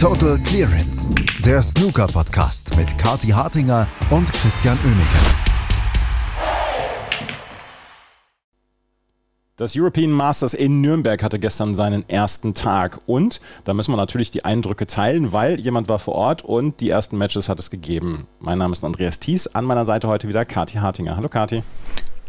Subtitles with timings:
[0.00, 1.12] Total Clearance,
[1.44, 5.18] der Snooker-Podcast mit Kati Hartinger und Christian Oemeke.
[9.56, 14.30] Das European Masters in Nürnberg hatte gestern seinen ersten Tag und da müssen wir natürlich
[14.30, 18.28] die Eindrücke teilen, weil jemand war vor Ort und die ersten Matches hat es gegeben.
[18.38, 21.16] Mein Name ist Andreas Thies, an meiner Seite heute wieder Kati Hartinger.
[21.16, 21.64] Hallo Kati.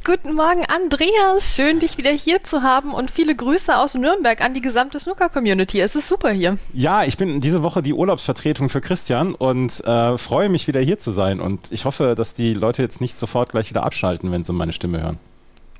[0.05, 1.55] Guten Morgen, Andreas.
[1.55, 5.81] Schön, dich wieder hier zu haben und viele Grüße aus Nürnberg an die gesamte Snooker-Community.
[5.81, 6.57] Es ist super hier.
[6.73, 10.99] Ja, ich bin diese Woche die Urlaubsvertretung für Christian und äh, freue mich wieder hier
[10.99, 11.41] zu sein.
[11.41, 14.71] Und ich hoffe, dass die Leute jetzt nicht sofort gleich wieder abschalten, wenn sie meine
[14.71, 15.19] Stimme hören.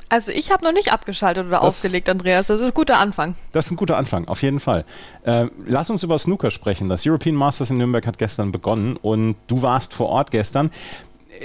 [0.09, 2.47] Also ich habe noch nicht abgeschaltet oder das, aufgelegt, Andreas.
[2.47, 3.35] Das ist ein guter Anfang.
[3.51, 4.83] Das ist ein guter Anfang, auf jeden Fall.
[5.23, 6.89] Äh, lass uns über Snooker sprechen.
[6.89, 10.71] Das European Masters in Nürnberg hat gestern begonnen und du warst vor Ort gestern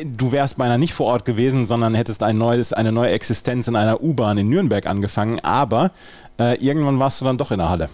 [0.05, 3.77] du wärst beinahe nicht vor Ort gewesen, sondern hättest ein neues, eine neue Existenz in
[3.77, 5.41] einer U-Bahn in Nürnberg angefangen.
[5.41, 5.93] Aber
[6.39, 7.89] äh, irgendwann warst du dann doch in der Halle.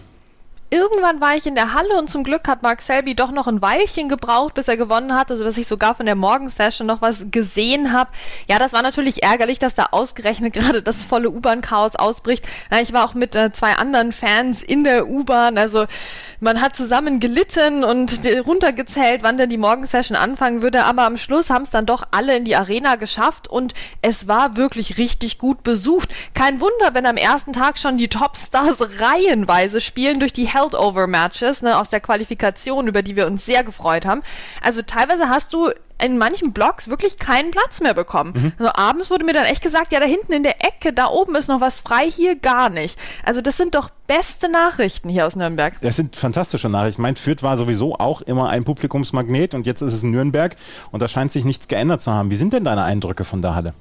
[0.73, 3.61] Irgendwann war ich in der Halle und zum Glück hat Mark Selby doch noch ein
[3.61, 7.91] Weilchen gebraucht, bis er gewonnen hatte, sodass ich sogar von der Morgensession noch was gesehen
[7.91, 8.09] habe.
[8.47, 12.45] Ja, das war natürlich ärgerlich, dass da ausgerechnet gerade das volle U-Bahn-Chaos ausbricht.
[12.81, 15.87] Ich war auch mit äh, zwei anderen Fans in der U-Bahn, also
[16.43, 21.51] man hat zusammen gelitten und runtergezählt, wann denn die Morgensession anfangen würde, aber am Schluss
[21.51, 25.61] haben es dann doch alle in die Arena geschafft und es war wirklich richtig gut
[25.61, 26.09] besucht.
[26.33, 31.79] Kein Wunder, wenn am ersten Tag schon die Topstars reihenweise spielen durch die Held-Over-Matches ne,
[31.79, 34.21] aus der Qualifikation, über die wir uns sehr gefreut haben.
[34.61, 35.69] Also teilweise hast du
[36.03, 38.33] in manchen Blogs wirklich keinen Platz mehr bekommen.
[38.35, 38.51] Mhm.
[38.57, 41.35] Also abends wurde mir dann echt gesagt, ja, da hinten in der Ecke, da oben
[41.35, 42.97] ist noch was frei, hier gar nicht.
[43.23, 45.79] Also das sind doch beste Nachrichten hier aus Nürnberg.
[45.81, 47.01] Das sind fantastische Nachrichten.
[47.01, 50.55] Mein Fürth war sowieso auch immer ein Publikumsmagnet und jetzt ist es Nürnberg
[50.91, 52.31] und da scheint sich nichts geändert zu haben.
[52.31, 53.73] Wie sind denn deine Eindrücke von der Halle?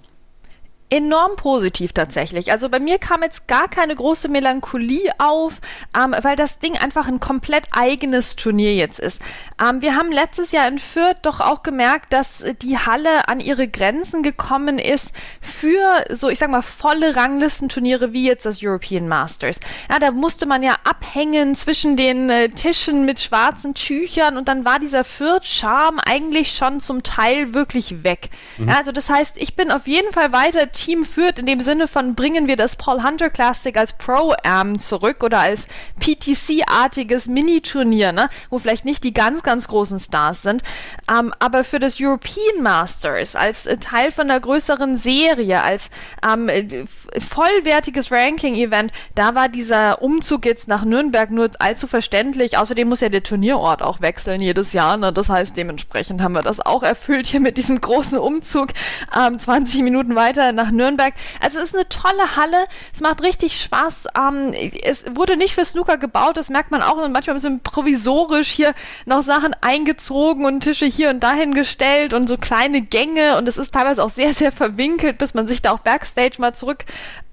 [0.91, 2.53] Enorm positiv tatsächlich.
[2.53, 5.61] Also bei mir kam jetzt gar keine große Melancholie auf,
[5.97, 9.23] ähm, weil das Ding einfach ein komplett eigenes Turnier jetzt ist.
[9.63, 13.69] Ähm, wir haben letztes Jahr in Fürth doch auch gemerkt, dass die Halle an ihre
[13.69, 19.61] Grenzen gekommen ist für so, ich sag mal, volle Ranglistenturniere wie jetzt das European Masters.
[19.89, 24.65] Ja, da musste man ja abhängen zwischen den äh, Tischen mit schwarzen Tüchern und dann
[24.65, 28.31] war dieser Fürth-Charme eigentlich schon zum Teil wirklich weg.
[28.59, 28.69] Mhm.
[28.69, 31.89] Ja, also das heißt, ich bin auf jeden Fall weiter Team führt, in dem Sinne
[31.89, 35.67] von bringen wir das Paul Hunter Classic als Pro-Am zurück oder als
[36.01, 38.31] PTC-artiges Mini-Turnier, ne?
[38.49, 40.63] wo vielleicht nicht die ganz, ganz großen Stars sind.
[41.11, 45.91] Ähm, aber für das European Masters als äh, Teil von einer größeren Serie, als
[46.27, 46.87] ähm, äh,
[47.19, 52.57] vollwertiges Ranking-Event, da war dieser Umzug jetzt nach Nürnberg nur allzu verständlich.
[52.57, 54.97] Außerdem muss ja der Turnierort auch wechseln jedes Jahr.
[54.97, 55.13] Ne?
[55.13, 58.71] Das heißt, dementsprechend haben wir das auch erfüllt hier mit diesem großen Umzug.
[59.15, 61.15] Ähm, 20 Minuten weiter nach Nürnberg.
[61.41, 62.67] Also es ist eine tolle Halle.
[62.95, 64.09] Es macht richtig Spaß.
[64.17, 66.97] Ähm, es wurde nicht für Snooker gebaut, das merkt man auch.
[66.97, 68.75] Und manchmal ein bisschen provisorisch hier
[69.07, 73.37] noch Sachen eingezogen und Tische hier und dahin gestellt und so kleine Gänge.
[73.37, 76.55] Und es ist teilweise auch sehr, sehr verwinkelt, bis man sich da auch Backstage mal
[76.55, 76.85] zurück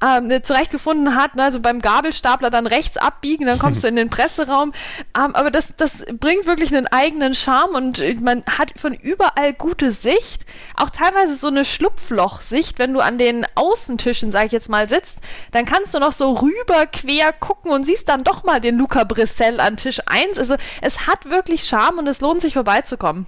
[0.01, 1.35] ähm, zurechtgefunden hat.
[1.35, 1.43] Ne?
[1.43, 4.73] Also beim Gabelstapler dann rechts abbiegen, dann kommst du in den Presseraum.
[5.15, 9.91] Ähm, aber das, das bringt wirklich einen eigenen Charme und man hat von überall gute
[9.91, 10.45] Sicht.
[10.75, 15.19] Auch teilweise so eine Schlupflochsicht, wenn du an den Außentischen, sag ich jetzt mal, sitzt,
[15.51, 19.03] dann kannst du noch so rüber quer gucken und siehst dann doch mal den Luca
[19.03, 20.38] Brissell an Tisch 1.
[20.38, 23.27] Also es hat wirklich Charme und es lohnt sich vorbeizukommen.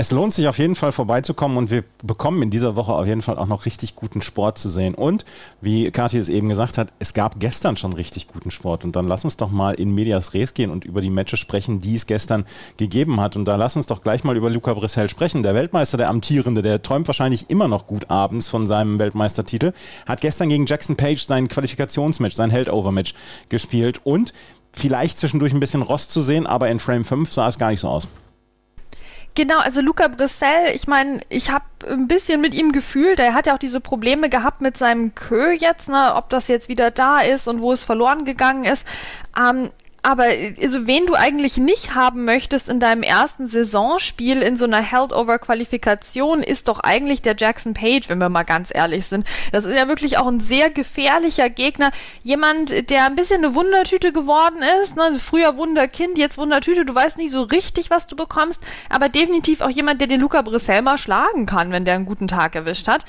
[0.00, 3.20] Es lohnt sich auf jeden Fall vorbeizukommen und wir bekommen in dieser Woche auf jeden
[3.20, 4.94] Fall auch noch richtig guten Sport zu sehen.
[4.94, 5.24] Und
[5.60, 8.84] wie Kathi es eben gesagt hat, es gab gestern schon richtig guten Sport.
[8.84, 11.80] Und dann lass uns doch mal in Medias Res gehen und über die Matches sprechen,
[11.80, 12.44] die es gestern
[12.76, 13.34] gegeben hat.
[13.34, 15.42] Und da lass uns doch gleich mal über Luca Brissell sprechen.
[15.42, 19.72] Der Weltmeister, der Amtierende, der träumt wahrscheinlich immer noch gut abends von seinem Weltmeistertitel,
[20.06, 23.14] hat gestern gegen Jackson Page sein Qualifikationsmatch, sein Heldover-Match
[23.48, 24.32] gespielt und
[24.72, 27.80] vielleicht zwischendurch ein bisschen Rost zu sehen, aber in Frame 5 sah es gar nicht
[27.80, 28.06] so aus.
[29.38, 33.20] Genau, also Luca Brissell, ich meine, ich habe ein bisschen mit ihm gefühlt.
[33.20, 36.68] Er hat ja auch diese Probleme gehabt mit seinem Kö jetzt, ne, ob das jetzt
[36.68, 38.84] wieder da ist und wo es verloren gegangen ist.
[39.38, 39.70] Ähm,
[40.02, 40.24] aber
[40.62, 46.42] also wen du eigentlich nicht haben möchtest in deinem ersten Saisonspiel in so einer Held-Over-Qualifikation,
[46.42, 49.26] ist doch eigentlich der Jackson Page, wenn wir mal ganz ehrlich sind.
[49.50, 51.90] Das ist ja wirklich auch ein sehr gefährlicher Gegner.
[52.22, 54.96] Jemand, der ein bisschen eine Wundertüte geworden ist.
[54.96, 55.18] Ne?
[55.18, 56.84] Früher Wunderkind, jetzt Wundertüte.
[56.84, 58.62] Du weißt nicht so richtig, was du bekommst.
[58.88, 62.28] Aber definitiv auch jemand, der den Luca Brissell mal schlagen kann, wenn der einen guten
[62.28, 63.04] Tag erwischt hat.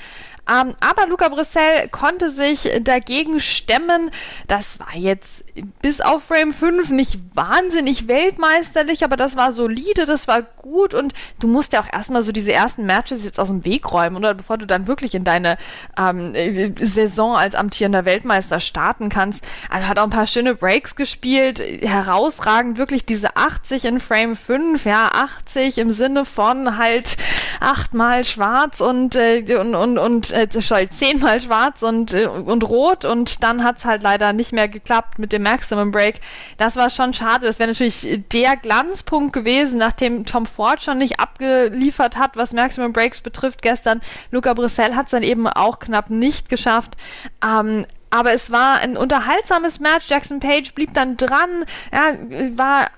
[0.50, 4.10] Ähm, aber Luca Brissell konnte sich dagegen stemmen.
[4.48, 5.44] Das war jetzt
[5.80, 10.94] bis auf Frame 5 Move nicht wahnsinnig weltmeisterlich, aber das war solide, das war gut
[10.94, 14.16] und du musst ja auch erstmal so diese ersten Matches jetzt aus dem Weg räumen,
[14.16, 15.56] oder bevor du dann wirklich in deine
[15.98, 16.34] ähm,
[16.78, 19.46] Saison als amtierender Weltmeister starten kannst.
[19.70, 24.84] Also hat auch ein paar schöne Breaks gespielt, herausragend wirklich diese 80 in Frame 5,
[24.84, 27.16] ja, 80 im Sinne von halt
[27.60, 33.04] achtmal schwarz und, äh, und, und, und äh, sorry, zehnmal schwarz und, äh, und rot
[33.04, 36.20] und dann hat es halt leider nicht mehr geklappt mit dem Maximum Break.
[36.58, 37.46] Das war schon schade.
[37.46, 42.92] Das wäre natürlich der Glanzpunkt gewesen, nachdem Tom Ford schon nicht abgeliefert hat, was Maximum
[42.92, 44.00] Breaks betrifft gestern.
[44.30, 46.96] Luca Brissell hat es dann eben auch knapp nicht geschafft.
[47.44, 50.08] Ähm, aber es war ein unterhaltsames Match.
[50.08, 52.16] Jackson Page blieb dann dran, ja,
[52.56, 52.88] war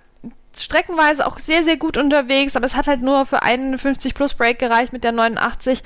[0.61, 4.35] streckenweise auch sehr, sehr gut unterwegs, aber es hat halt nur für einen 50 Plus
[4.35, 5.83] Break gereicht mit der 89.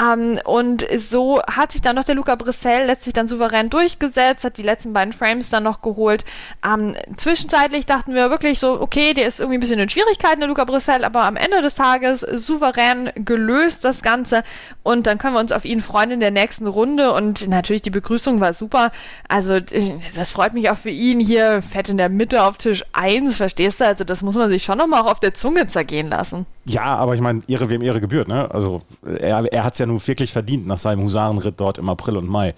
[0.00, 4.56] Ähm, und so hat sich dann noch der Luca Brissell letztlich dann souverän durchgesetzt, hat
[4.56, 6.24] die letzten beiden Frames dann noch geholt.
[6.64, 10.48] Ähm, zwischenzeitlich dachten wir wirklich so, okay, der ist irgendwie ein bisschen in Schwierigkeiten, der
[10.48, 14.42] Luca Brissell, aber am Ende des Tages souverän gelöst das Ganze
[14.82, 17.90] und dann können wir uns auf ihn freuen in der nächsten Runde und natürlich die
[17.90, 18.90] Begrüßung war super.
[19.28, 22.84] Also äh, das freut mich auch für ihn hier fett in der Mitte auf Tisch
[22.92, 23.86] 1, verstehst du?
[23.86, 26.46] Also das muss man sich schon nochmal auch auf der Zunge zergehen lassen.
[26.64, 28.50] Ja, aber ich meine, Ehre wem Ehre gebührt, ne?
[28.50, 32.16] Also er, er hat es ja nun wirklich verdient nach seinem Husarenritt dort im April
[32.16, 32.54] und Mai.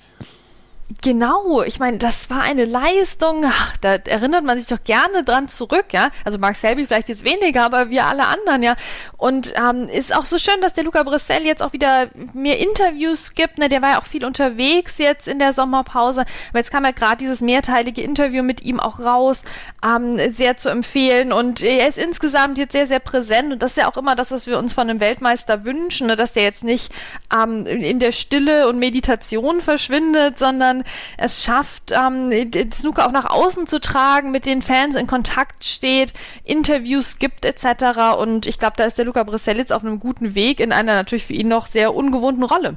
[1.03, 5.47] Genau, ich meine, das war eine Leistung, ach, da erinnert man sich doch gerne dran
[5.47, 6.11] zurück, ja.
[6.25, 8.75] Also Mark Selby vielleicht jetzt weniger, aber wir alle anderen, ja.
[9.17, 13.35] Und ähm, ist auch so schön, dass der Luca Brissell jetzt auch wieder mehr Interviews
[13.35, 13.59] gibt.
[13.59, 13.69] Ne?
[13.69, 16.23] Der war ja auch viel unterwegs jetzt in der Sommerpause.
[16.49, 19.45] Aber jetzt kam ja gerade dieses mehrteilige Interview mit ihm auch raus,
[19.85, 21.33] ähm, sehr zu empfehlen.
[21.33, 23.53] Und er ist insgesamt jetzt sehr, sehr präsent.
[23.53, 26.17] Und das ist ja auch immer das, was wir uns von einem Weltmeister wünschen, ne?
[26.17, 26.91] dass der jetzt nicht
[27.33, 30.80] ähm, in der Stille und Meditation verschwindet, sondern
[31.17, 32.31] es schafft, ähm,
[32.73, 36.13] Snooker auch nach außen zu tragen, mit den Fans in Kontakt steht,
[36.45, 38.19] Interviews gibt etc.
[38.19, 40.95] Und ich glaube, da ist der Luca Brissell jetzt auf einem guten Weg in einer
[40.95, 42.77] natürlich für ihn noch sehr ungewohnten Rolle.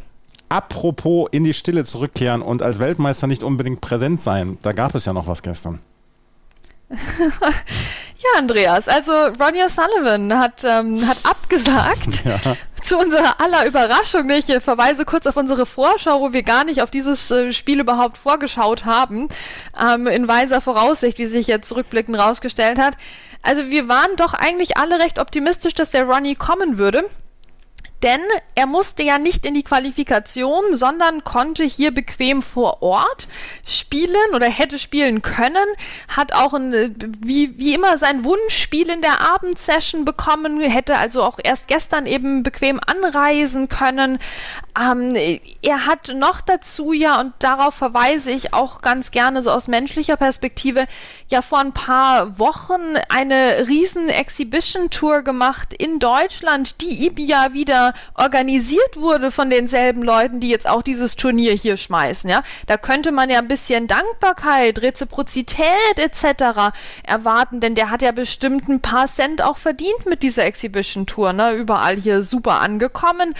[0.49, 5.05] Apropos in die Stille zurückkehren und als Weltmeister nicht unbedingt präsent sein, da gab es
[5.05, 5.79] ja noch was gestern.
[6.89, 12.23] ja, Andreas, also Ronnie O'Sullivan hat, ähm, hat abgesagt.
[12.25, 12.55] Ja
[12.93, 16.91] zu unserer aller Überraschung, ich verweise kurz auf unsere Vorschau, wo wir gar nicht auf
[16.91, 19.29] dieses äh, Spiel überhaupt vorgeschaut haben,
[19.79, 22.95] ähm, in weiser Voraussicht, wie sich jetzt rückblickend rausgestellt hat.
[23.41, 27.05] Also wir waren doch eigentlich alle recht optimistisch, dass der Ronnie kommen würde
[28.03, 28.21] denn
[28.55, 33.27] er musste ja nicht in die Qualifikation, sondern konnte hier bequem vor Ort
[33.65, 35.65] spielen oder hätte spielen können,
[36.09, 36.89] hat auch ein, äh,
[37.19, 42.43] wie, wie immer sein Wunschspiel in der Abendsession bekommen, hätte also auch erst gestern eben
[42.43, 44.19] bequem anreisen können.
[44.77, 45.15] Ähm,
[45.61, 50.17] er hat noch dazu ja, und darauf verweise ich auch ganz gerne so aus menschlicher
[50.17, 50.87] Perspektive,
[51.29, 58.97] ja vor ein paar Wochen eine riesen Exhibition-Tour gemacht in Deutschland, die ja wieder organisiert
[58.97, 62.29] wurde von denselben Leuten, die jetzt auch dieses Turnier hier schmeißen.
[62.29, 66.73] Ja, da könnte man ja ein bisschen Dankbarkeit, Reziprozität etc.
[67.03, 71.33] erwarten, denn der hat ja bestimmt ein paar Cent auch verdient mit dieser Exhibition Tour.
[71.33, 71.53] Ne?
[71.53, 73.35] Überall hier super angekommen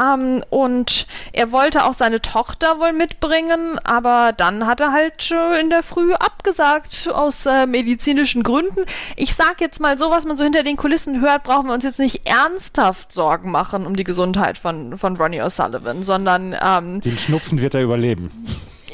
[0.00, 5.70] ähm, und er wollte auch seine Tochter wohl mitbringen, aber dann hat er halt in
[5.70, 8.84] der Früh abgesagt aus äh, medizinischen Gründen.
[9.16, 11.84] Ich sag jetzt mal so, was man so hinter den Kulissen hört, brauchen wir uns
[11.84, 17.18] jetzt nicht ernsthaft Sorgen machen um die Gesundheit von, von Ronnie O'Sullivan, sondern ähm, den
[17.18, 18.30] Schnupfen wird er überleben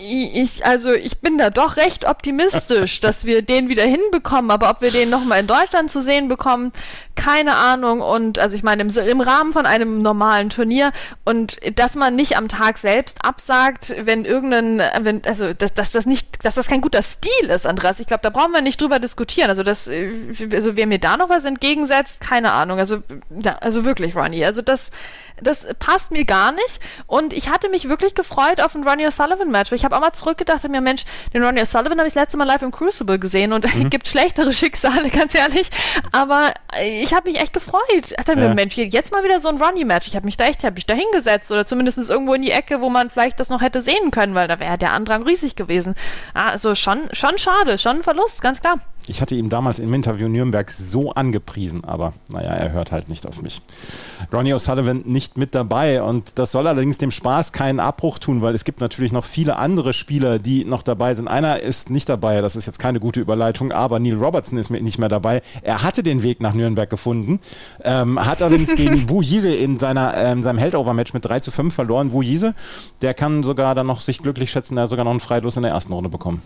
[0.05, 4.81] ich, also ich bin da doch recht optimistisch, dass wir den wieder hinbekommen, aber ob
[4.83, 6.73] wir den nochmal in Deutschland zu sehen bekommen,
[7.17, 8.01] keine Ahnung.
[8.01, 10.93] Und also ich meine, im, im, Rahmen von einem normalen Turnier
[11.25, 16.07] und dass man nicht am Tag selbst absagt, wenn irgendein, wenn, also dass, dass das
[16.07, 18.01] nicht, dass das kein guter Stil ist, Andreas.
[18.01, 19.51] Ich glaube, da brauchen wir nicht drüber diskutieren.
[19.51, 22.79] Also das, also wer mir da noch was entgegensetzt, keine Ahnung.
[22.79, 23.03] Also,
[23.61, 24.45] also wirklich, Ronnie.
[24.45, 24.91] Also das,
[25.41, 26.81] das passt mir gar nicht.
[27.07, 29.73] Und ich hatte mich wirklich gefreut auf ein Ronnie O'Sullivan Match.
[29.73, 32.37] Ich habe auch mal zurückgedacht und mir, Mensch, den Ronnie O'Sullivan habe ich das letzte
[32.37, 33.91] Mal live im Crucible gesehen und mhm.
[33.91, 35.71] gibt schlechtere Schicksale, ganz ehrlich.
[36.13, 37.83] Aber ich habe mich echt gefreut.
[37.99, 40.09] Ich dachte mir, Mensch, jetzt mal wieder so ein Ronnie Match.
[40.09, 42.81] Ich habe mich da echt, habe mich da hingesetzt oder zumindest irgendwo in die Ecke,
[42.81, 45.95] wo man vielleicht das noch hätte sehen können, weil da wäre der Andrang riesig gewesen.
[46.33, 48.79] Also schon, schon schade, schon ein Verlust, ganz klar.
[49.07, 53.27] Ich hatte ihm damals im Interview Nürnberg so angepriesen, aber naja, er hört halt nicht
[53.27, 53.61] auf mich.
[54.33, 58.55] Ronnie O'Sullivan nicht mit dabei und das soll allerdings dem Spaß keinen Abbruch tun, weil
[58.55, 61.29] es gibt natürlich noch viele andere Spieler, die noch dabei sind.
[61.29, 64.99] Einer ist nicht dabei, das ist jetzt keine gute Überleitung, aber Neil Robertson ist nicht
[64.99, 65.41] mehr dabei.
[65.63, 67.41] Er hatte den Weg nach Nürnberg gefunden,
[67.83, 71.75] ähm, hat allerdings gegen Wu Yise in seiner, ähm, seinem Heldover-Match mit 3 zu 5
[71.75, 72.13] verloren.
[72.13, 72.55] Wu Yise,
[73.03, 75.63] der kann sogar dann noch sich glücklich schätzen, er hat sogar noch einen Freilos in
[75.63, 76.43] der ersten Runde bekommen.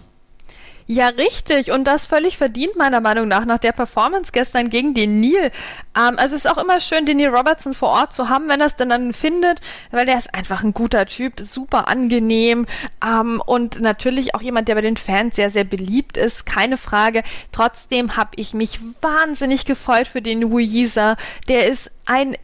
[0.90, 1.70] Ja, richtig.
[1.70, 5.50] Und das völlig verdient, meiner Meinung nach, nach der Performance gestern gegen den Neil.
[5.94, 8.60] Ähm, also es ist auch immer schön, den Neil Robertson vor Ort zu haben, wenn
[8.60, 12.66] er es denn dann findet, weil der ist einfach ein guter Typ, super angenehm
[13.04, 17.22] ähm, und natürlich auch jemand, der bei den Fans sehr, sehr beliebt ist, keine Frage.
[17.52, 21.16] Trotzdem habe ich mich wahnsinnig gefreut für den Wuiza.
[21.48, 22.34] Der ist ein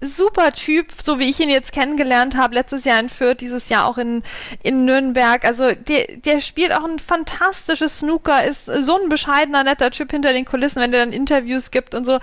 [0.00, 3.86] super Typ, so wie ich ihn jetzt kennengelernt habe, letztes Jahr in Fürth, dieses Jahr
[3.86, 4.22] auch in,
[4.62, 5.44] in Nürnberg.
[5.44, 10.32] Also der, der spielt auch ein fantastisches Snooker, ist so ein bescheidener, netter Typ hinter
[10.32, 12.18] den Kulissen, wenn der dann Interviews gibt und so.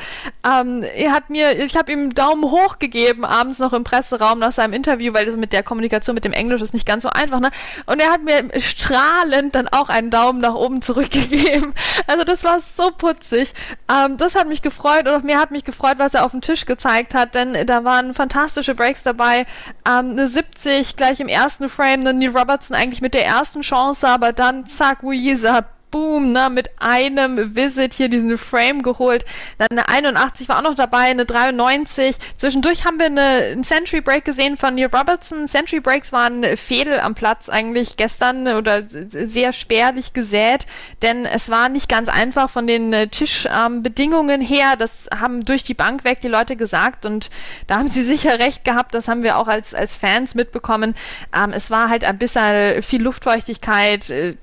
[0.46, 4.52] Ähm, er hat mir, ich habe ihm Daumen hoch gegeben, abends noch im Presseraum nach
[4.52, 7.40] seinem Interview, weil das mit der Kommunikation mit dem Englisch ist nicht ganz so einfach,
[7.40, 7.52] ne?
[7.86, 11.74] Und er hat mir strahlend dann auch einen Daumen nach oben zurückgegeben.
[12.06, 13.54] Also das war so putzig.
[13.92, 16.42] Ähm, das hat mich gefreut und auch mehr hat mich gefreut, was er auf dem
[16.42, 19.46] Tisch gezeigt hat, denn da waren fantastische Breaks dabei.
[19.88, 24.08] Ähm, eine 70 gleich im ersten Frame, dann die Robertson eigentlich mit der ersten Chance,
[24.08, 29.26] aber dann zack, Wuiza boom, ne, mit einem Visit hier diesen Frame geholt.
[29.58, 32.16] Dann eine 81 war auch noch dabei, eine 93.
[32.36, 35.48] Zwischendurch haben wir eine, einen Century Break gesehen von Neil Robertson.
[35.48, 40.66] Century Breaks waren Fädel am Platz eigentlich gestern oder sehr spärlich gesät,
[41.02, 44.76] denn es war nicht ganz einfach von den äh, Tischbedingungen ähm, her.
[44.78, 47.30] Das haben durch die Bank weg die Leute gesagt und
[47.68, 48.94] da haben sie sicher recht gehabt.
[48.94, 50.96] Das haben wir auch als, als Fans mitbekommen.
[51.34, 54.10] Ähm, es war halt ein bisschen viel Luftfeuchtigkeit.
[54.10, 54.36] Äh,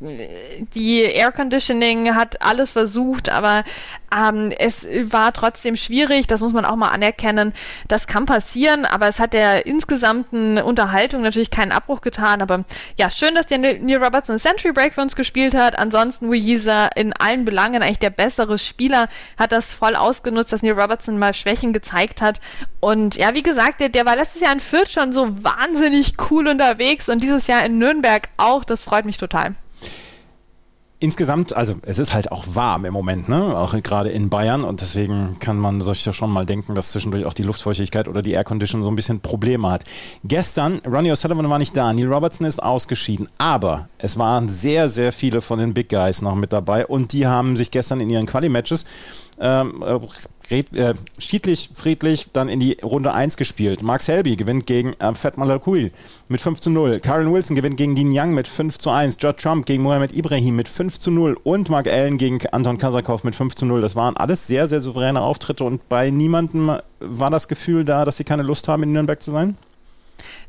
[0.74, 3.64] die Air Conditioning hat alles versucht, aber
[4.14, 6.26] ähm, es war trotzdem schwierig.
[6.26, 7.53] Das muss man auch mal anerkennen.
[7.88, 12.41] Das kann passieren, aber es hat der insgesamten Unterhaltung natürlich keinen Abbruch getan.
[12.43, 12.64] Aber
[12.97, 15.79] ja, schön, dass der Neil Robertson Century Break für uns gespielt hat.
[15.79, 20.79] Ansonsten Weezer in allen Belangen eigentlich der bessere Spieler, hat das voll ausgenutzt, dass Neil
[20.81, 22.41] Robertson mal Schwächen gezeigt hat.
[22.81, 26.49] Und ja, wie gesagt, der, der war letztes Jahr in Fürth schon so wahnsinnig cool
[26.49, 28.64] unterwegs und dieses Jahr in Nürnberg auch.
[28.64, 29.55] Das freut mich total.
[31.04, 33.54] Insgesamt, also es ist halt auch warm im Moment, ne?
[33.58, 37.26] Auch gerade in Bayern und deswegen kann man sich ja schon mal denken, dass zwischendurch
[37.26, 39.84] auch die Luftfeuchtigkeit oder die Aircondition so ein bisschen Probleme hat.
[40.25, 45.12] Gestern, Ronnie O'Sullivan war nicht da, Neil Robertson ist ausgeschieden, aber es waren sehr, sehr
[45.12, 48.25] viele von den Big Guys noch mit dabei und die haben sich gestern in ihren
[48.25, 48.87] Quali-Matches
[49.38, 49.84] ähm,
[50.50, 53.82] äh, schiedlich, friedlich dann in die Runde 1 gespielt.
[53.82, 55.92] Mark Selby gewinnt gegen äh, Fat Malakui
[56.28, 57.00] mit 5 zu 0.
[57.00, 59.16] Karen Wilson gewinnt gegen Dean Young mit 5 zu 1.
[59.20, 61.36] Judd Trump gegen Mohamed Ibrahim mit 5 zu 0.
[61.42, 63.80] Und Mark Allen gegen Anton Kazakov mit 5 zu 0.
[63.80, 68.16] Das waren alles sehr, sehr souveräne Auftritte und bei niemandem war das Gefühl da, dass
[68.16, 69.56] sie keine Lust haben, in Nürnberg zu sein?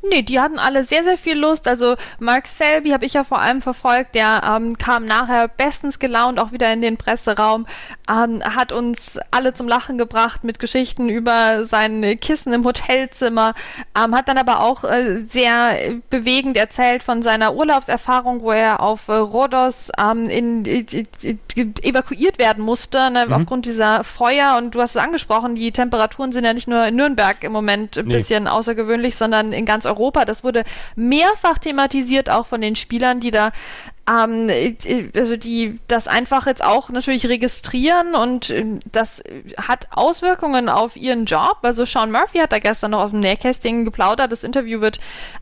[0.09, 1.67] Nee, die hatten alle sehr, sehr viel Lust.
[1.67, 4.13] Also Mark Selby habe ich ja vor allem verfolgt.
[4.15, 7.65] Der ähm, kam nachher bestens gelaunt auch wieder in den Presseraum,
[8.09, 13.53] ähm, hat uns alle zum Lachen gebracht mit Geschichten über sein Kissen im Hotelzimmer,
[13.97, 15.75] ähm, hat dann aber auch äh, sehr
[16.09, 22.37] bewegend erzählt von seiner Urlaubserfahrung, wo er auf äh, Rhodos ähm, in, in, in, evakuiert
[22.37, 23.33] werden musste ne, mhm.
[23.33, 24.55] aufgrund dieser Feuer.
[24.57, 27.97] Und du hast es angesprochen, die Temperaturen sind ja nicht nur in Nürnberg im Moment
[27.97, 28.13] ein nee.
[28.13, 30.25] bisschen außergewöhnlich, sondern in ganz Europa Europa.
[30.25, 30.63] Das wurde
[30.95, 33.51] mehrfach thematisiert, auch von den Spielern, die da
[34.07, 34.51] ähm,
[35.15, 39.23] also die das einfach jetzt auch natürlich registrieren und äh, das
[39.57, 41.57] hat Auswirkungen auf ihren Job.
[41.63, 44.31] Also Sean Murphy hat da gestern noch aus dem Nähkästchen geplaudert.
[44.31, 44.99] Das Interview wird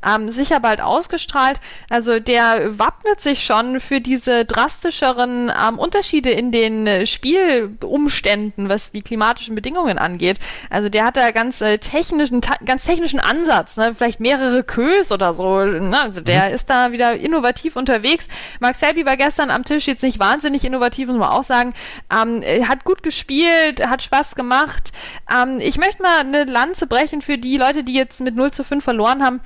[0.08, 1.60] ähm, sicher bald ausgestrahlt.
[1.90, 9.02] Also der wappnet sich schon für diese drastischeren ähm, Unterschiede in den Spielumständen, was die
[9.02, 10.38] klimatischen Bedingungen angeht.
[10.70, 13.94] Also der hat da ganz äh, technischen, ganz technischen Ansatz, ne?
[13.96, 15.64] vielleicht mehrere Kös oder so.
[15.66, 16.00] Ne?
[16.00, 16.56] Also der mhm.
[16.56, 18.28] ist da wieder innovativ unterwegs.
[18.60, 21.74] Mark Selby war gestern am Tisch jetzt nicht wahnsinnig innovativ, muss man auch sagen.
[22.12, 24.92] Ähm, hat gut gespielt, hat Spaß gemacht.
[25.34, 28.64] Ähm, ich möchte mal eine Lanze brechen für die Leute, die jetzt mit 0 zu
[28.64, 29.42] 5 verloren haben.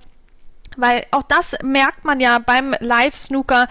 [0.76, 3.68] Weil auch das merkt man ja beim Live-Snooker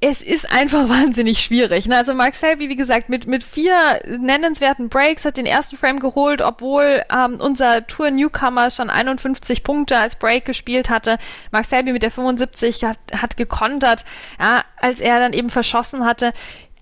[0.00, 1.86] es ist einfach wahnsinnig schwierig.
[1.86, 1.96] Ne?
[1.96, 6.40] Also Mark Selby, wie gesagt, mit, mit vier nennenswerten Breaks hat den ersten Frame geholt,
[6.40, 11.18] obwohl ähm, unser Tour-Newcomer schon 51 Punkte als Break gespielt hatte.
[11.50, 14.04] Mark Selby mit der 75 hat, hat gekontert,
[14.40, 16.32] ja, als er dann eben verschossen hatte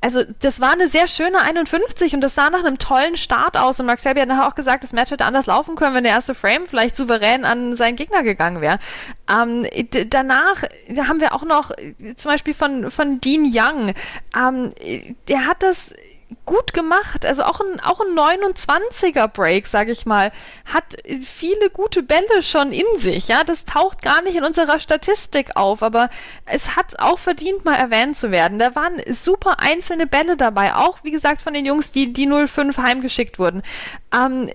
[0.07, 3.81] also das war eine sehr schöne 51 und das sah nach einem tollen Start aus
[3.81, 6.13] und Max Selby hat nachher auch gesagt, das Match hätte anders laufen können, wenn der
[6.13, 8.79] erste Frame vielleicht souverän an seinen Gegner gegangen wäre.
[9.29, 9.67] Ähm,
[10.09, 10.63] danach
[10.97, 11.73] haben wir auch noch
[12.17, 13.95] zum Beispiel von, von Dean Young,
[14.37, 14.73] ähm,
[15.27, 15.93] der hat das
[16.45, 17.25] gut gemacht.
[17.25, 20.33] Also auch ein, auch ein 29er Break, sage ich mal,
[20.65, 23.29] hat viele gute Bälle schon in sich.
[23.29, 26.09] Ja, das taucht gar nicht in unserer Statistik auf, aber
[26.45, 28.59] es hat auch verdient, mal erwähnt zu werden.
[28.59, 32.79] Da waren super einzelne Bälle dabei, auch wie gesagt von den Jungs, die die 05
[32.79, 33.63] heimgeschickt wurden.
[34.15, 34.49] Ähm,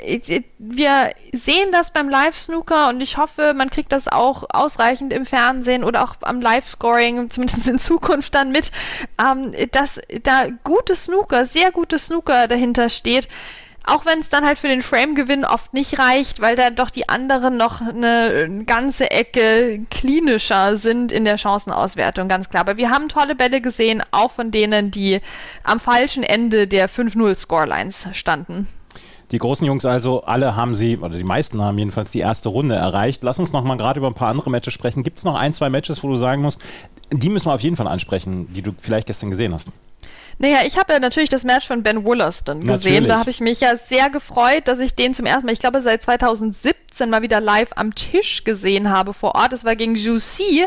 [0.58, 5.84] wir sehen das beim Live-Snooker und ich hoffe, man kriegt das auch ausreichend im Fernsehen
[5.84, 8.72] oder auch am Live-Scoring, zumindest in Zukunft dann mit,
[9.22, 13.28] ähm, dass da gute Snooker, sehr gute Snooker dahinter steht.
[13.84, 17.10] Auch wenn es dann halt für den Frame-Gewinn oft nicht reicht, weil dann doch die
[17.10, 22.62] anderen noch eine ganze Ecke klinischer sind in der Chancenauswertung, ganz klar.
[22.62, 25.20] Aber wir haben tolle Bälle gesehen, auch von denen, die
[25.64, 28.68] am falschen Ende der 5-0-Scorelines standen.
[29.32, 32.76] Die großen Jungs also, alle haben sie, oder die meisten haben jedenfalls die erste Runde
[32.76, 33.24] erreicht.
[33.24, 35.04] Lass uns noch mal gerade über ein paar andere Matches sprechen.
[35.04, 36.62] Gibt es noch ein, zwei Matches, wo du sagen musst,
[37.12, 39.70] die müssen wir auf jeden Fall ansprechen, die du vielleicht gestern gesehen hast?
[40.42, 42.74] Naja, ich habe ja natürlich das Match von Ben Wollaston gesehen.
[42.74, 43.08] Natürlich.
[43.08, 45.84] Da habe ich mich ja sehr gefreut, dass ich den zum ersten Mal, ich glaube
[45.84, 49.54] seit 2017 mal wieder live am Tisch gesehen habe vor Ort.
[49.54, 50.66] Das war gegen Juicy.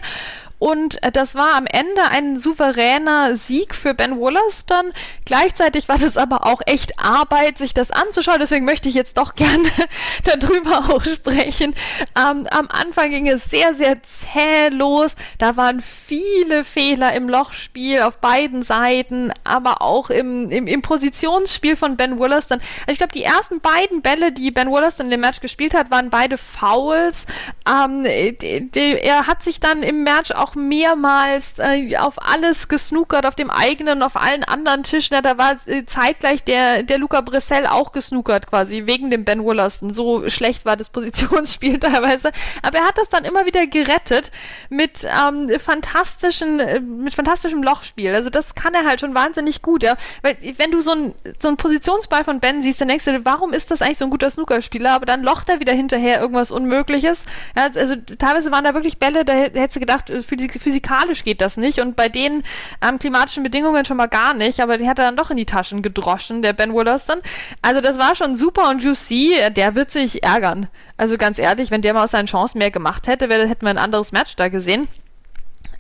[0.59, 4.93] Und äh, das war am Ende ein souveräner Sieg für Ben Wollaston.
[5.25, 8.39] Gleichzeitig war das aber auch echt Arbeit, sich das anzuschauen.
[8.41, 9.69] Deswegen möchte ich jetzt doch gerne
[10.41, 11.75] darüber auch sprechen.
[12.17, 15.17] Ähm, am Anfang ging es sehr, sehr zäh los.
[15.39, 21.77] Da waren viele Fehler im Lochspiel auf beiden Seiten, aber auch im, im, im Positionsspiel
[21.77, 22.61] von Ben Wollaston.
[22.81, 25.91] Also ich glaube, die ersten beiden Bälle, die Ben Wollaston in dem Match gespielt hat,
[25.91, 27.27] waren beide Fouls.
[27.69, 33.27] Ähm, die, die, er hat sich dann im Match auch mehrmals äh, auf alles gesnookert,
[33.27, 35.15] auf dem eigenen, auf allen anderen Tischen.
[35.15, 39.43] Ja, da war äh, zeitgleich der, der Luca Bressel auch gesnookert quasi, wegen dem Ben
[39.45, 39.95] Wollaston.
[39.95, 42.31] So schlecht war das Positionsspiel teilweise.
[42.63, 44.31] Aber er hat das dann immer wieder gerettet
[44.69, 48.15] mit ähm, fantastischen, äh, mit fantastischem Lochspiel.
[48.15, 49.97] Also das kann er halt schon wahnsinnig gut, ja.
[50.23, 53.53] Weil wenn du so ein, so ein Positionsball von Ben siehst, dann denkst du, warum
[53.53, 54.93] ist das eigentlich so ein guter Snookerspieler?
[54.93, 57.25] Aber dann locht er wieder hinterher irgendwas Unmögliches.
[57.57, 61.41] Ja, also teilweise waren da wirklich Bälle, da hättest du gedacht, für die physikalisch geht
[61.41, 62.43] das nicht und bei den
[62.81, 65.47] ähm, klimatischen Bedingungen schon mal gar nicht, aber die hat er dann doch in die
[65.47, 67.21] Taschen gedroschen, der Ben Wollaston.
[67.62, 70.69] Also das war schon super und Juicy, der wird sich ärgern.
[70.97, 73.71] Also ganz ehrlich, wenn der mal aus seinen Chancen mehr gemacht hätte, wär, hätten wir
[73.71, 74.88] ein anderes Match da gesehen.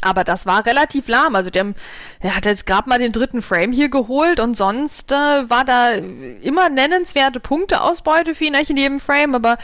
[0.04, 1.34] Aber das war relativ lahm.
[1.34, 1.72] Also der,
[2.22, 5.92] der hat jetzt gerade mal den dritten Frame hier geholt und sonst äh, war da
[6.42, 9.56] immer nennenswerte Punkteausbeute für ihn in jedem Frame, aber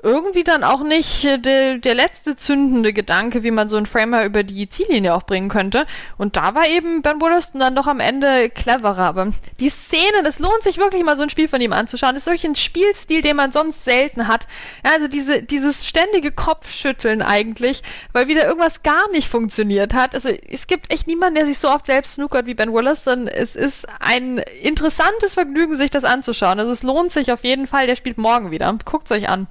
[0.00, 4.24] irgendwie dann auch nicht äh, de, der letzte zündende Gedanke, wie man so einen Framer
[4.24, 5.86] über die Ziellinie auch bringen könnte.
[6.16, 8.98] Und da war eben Ben Wollaston dann doch am Ende cleverer.
[8.98, 12.14] Aber die Szene, es lohnt sich wirklich mal so ein Spiel von ihm anzuschauen.
[12.14, 14.46] Das ist wirklich ein Spielstil, den man sonst selten hat.
[14.84, 20.14] Ja, also diese, dieses ständige Kopfschütteln eigentlich, weil wieder irgendwas gar nicht funktioniert hat.
[20.14, 23.26] Also es gibt echt niemanden, der sich so oft selbst snookert wie Ben Wollaston.
[23.26, 26.60] Es ist ein interessantes Vergnügen, sich das anzuschauen.
[26.60, 27.88] Also es lohnt sich auf jeden Fall.
[27.88, 28.72] Der spielt morgen wieder.
[28.84, 29.48] Guckt es euch an.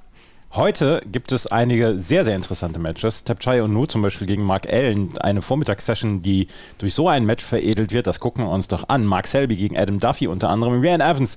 [0.54, 3.22] Heute gibt es einige sehr, sehr interessante Matches.
[3.22, 5.16] Tapchai und Nu zum Beispiel gegen Mark Allen.
[5.18, 6.46] Eine Vormittagssession, die
[6.78, 8.06] durch so ein Match veredelt wird.
[8.06, 9.04] Das gucken wir uns doch an.
[9.04, 10.80] Mark Selby gegen Adam Duffy unter anderem.
[10.80, 11.36] Ryan Evans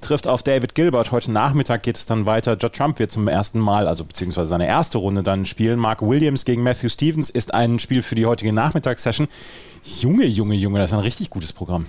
[0.00, 1.12] trifft auf David Gilbert.
[1.12, 2.56] Heute Nachmittag geht es dann weiter.
[2.60, 5.78] Judd Trump wird zum ersten Mal, also beziehungsweise seine erste Runde dann spielen.
[5.78, 9.28] Mark Williams gegen Matthew Stevens ist ein Spiel für die heutige Nachmittagssession.
[10.00, 11.86] Junge, Junge, Junge, das ist ein richtig gutes Programm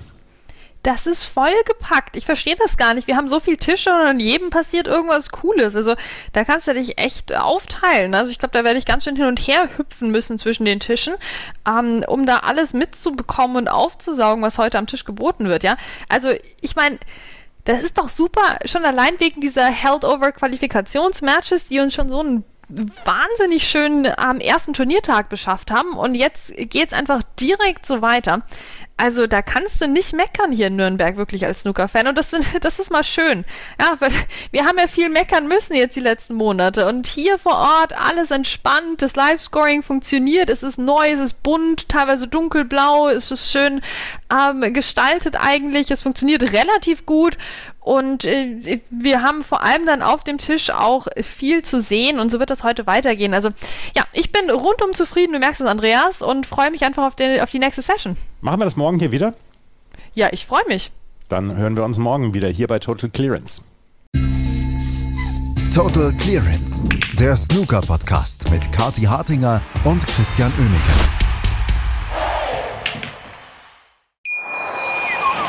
[0.84, 2.16] das ist voll gepackt.
[2.16, 3.08] Ich verstehe das gar nicht.
[3.08, 5.76] Wir haben so viele Tische und an jedem passiert irgendwas Cooles.
[5.76, 5.96] Also
[6.32, 8.16] da kannst du dich echt aufteilen.
[8.16, 10.80] Also ich glaube, da werde ich ganz schön hin und her hüpfen müssen zwischen den
[10.80, 11.16] Tischen,
[11.68, 15.64] ähm, um da alles mitzubekommen und aufzusaugen, was heute am Tisch geboten wird.
[15.64, 17.00] Ja, also ich meine.
[17.66, 22.44] Das ist doch super, schon allein wegen dieser Held-Over-Qualifikationsmatches, die uns schon so einen
[23.04, 25.94] wahnsinnig schön am ersten Turniertag beschafft haben.
[25.94, 28.44] Und jetzt geht es einfach direkt so weiter.
[29.00, 32.08] Also da kannst du nicht meckern hier in Nürnberg wirklich als Snooker-Fan.
[32.08, 32.32] Und das,
[32.62, 33.46] das ist mal schön.
[33.80, 34.12] Ja, weil
[34.52, 36.86] wir haben ja viel meckern müssen jetzt die letzten Monate.
[36.86, 41.88] Und hier vor Ort alles entspannt, das Live-Scoring funktioniert, es ist neu, es ist bunt,
[41.88, 43.82] teilweise dunkelblau, es ist schön
[44.32, 47.38] ähm, gestaltet eigentlich, es funktioniert relativ gut
[47.80, 52.30] und äh, wir haben vor allem dann auf dem Tisch auch viel zu sehen und
[52.30, 53.34] so wird das heute weitergehen.
[53.34, 53.50] Also
[53.96, 57.42] ja, ich bin rundum zufrieden, du merkst es, Andreas, und freue mich einfach auf, den,
[57.42, 58.18] auf die nächste Session.
[58.42, 59.34] Machen wir das morgen hier wieder?
[60.14, 60.92] Ja, ich freue mich.
[61.30, 63.64] Dann hören wir uns morgen wieder hier bei Total Clearance.
[65.74, 71.29] Total Clearance, der Snooker-Podcast mit Kati Hartinger und Christian Oemeke.